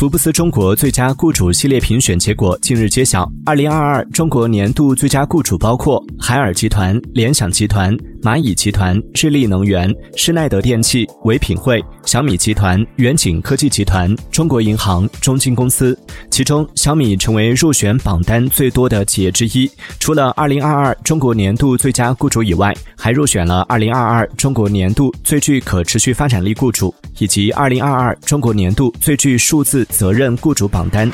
[0.00, 15.98] 福布斯中国最佳雇主系列评选结果近日揭晓，二零二二中国年度最佳雇主包括海尔集团、联想集团、蚂蚁集团、智利能源、施耐德电器、唯品会、小米集团、远景科技集团、中国银行、中金公司。
[16.30, 19.70] 其中，小米成为入选榜单最多的企业之一。
[19.98, 29.80] 除了二零二二中国年度最佳雇主以外，还入选了二零二二中国年度最具可持续发展力雇主，以及二零二二中国年度最具数字。
[29.90, 31.10] 责任雇主榜单。